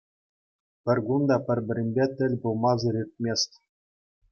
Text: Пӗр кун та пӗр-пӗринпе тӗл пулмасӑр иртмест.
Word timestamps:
Пӗр 0.83 0.97
кун 1.05 1.21
та 1.29 1.37
пӗр-пӗринпе 1.45 2.05
тӗл 2.17 2.33
пулмасӑр 2.41 2.95
иртмест. 3.01 3.49